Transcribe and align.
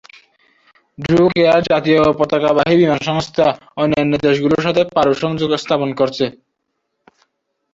Druk 0.97 1.33
air 1.41 1.61
জাতীয় 1.71 2.01
পতাকাবাহী 2.19 2.75
বিমানসংস্থা, 2.77 3.47
অন্যান্য 3.77 4.13
দেশগুলোর 4.25 4.65
সাথে 4.67 4.81
পারো 4.95 5.11
সংযোগ 5.23 5.49
স্থাপন 5.55 5.89
করছে। 5.99 6.25